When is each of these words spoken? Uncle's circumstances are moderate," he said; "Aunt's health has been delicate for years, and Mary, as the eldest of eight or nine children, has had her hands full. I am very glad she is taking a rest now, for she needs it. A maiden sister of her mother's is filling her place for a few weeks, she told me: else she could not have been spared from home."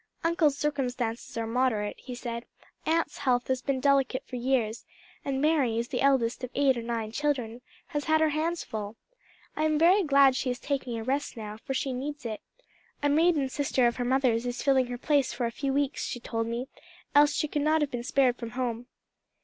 Uncle's 0.23 0.57
circumstances 0.57 1.37
are 1.37 1.45
moderate," 1.45 1.99
he 1.99 2.15
said; 2.15 2.45
"Aunt's 2.87 3.19
health 3.19 3.47
has 3.49 3.61
been 3.61 3.79
delicate 3.79 4.23
for 4.25 4.35
years, 4.35 4.83
and 5.23 5.39
Mary, 5.39 5.77
as 5.77 5.89
the 5.89 6.01
eldest 6.01 6.43
of 6.43 6.49
eight 6.55 6.75
or 6.75 6.81
nine 6.81 7.11
children, 7.11 7.61
has 7.89 8.05
had 8.05 8.19
her 8.19 8.29
hands 8.29 8.63
full. 8.63 8.95
I 9.55 9.63
am 9.63 9.77
very 9.77 10.01
glad 10.01 10.35
she 10.35 10.49
is 10.49 10.57
taking 10.57 10.97
a 10.97 11.03
rest 11.03 11.37
now, 11.37 11.55
for 11.55 11.75
she 11.75 11.93
needs 11.93 12.25
it. 12.25 12.41
A 13.03 13.09
maiden 13.09 13.47
sister 13.47 13.85
of 13.85 13.97
her 13.97 14.03
mother's 14.03 14.47
is 14.47 14.63
filling 14.63 14.87
her 14.87 14.97
place 14.97 15.33
for 15.33 15.45
a 15.45 15.51
few 15.51 15.71
weeks, 15.71 16.03
she 16.03 16.19
told 16.19 16.47
me: 16.47 16.67
else 17.13 17.33
she 17.35 17.47
could 17.47 17.61
not 17.61 17.81
have 17.81 17.91
been 17.91 18.01
spared 18.01 18.37
from 18.37 18.49
home." 18.57 18.87